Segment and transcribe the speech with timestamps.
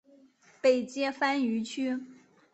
[0.61, 2.01] 北接番禺区。